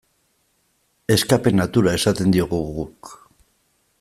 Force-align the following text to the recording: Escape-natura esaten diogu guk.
Escape-natura 1.15 1.95
esaten 1.99 2.35
diogu 2.37 2.65
guk. 2.79 3.15